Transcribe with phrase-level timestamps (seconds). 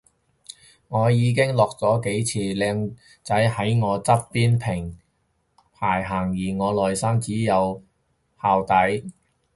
[0.87, 4.97] 我已經落咗幾次，靚仔喺我側邊平
[5.75, 7.83] 排行而我內心只有
[8.39, 9.11] 淆底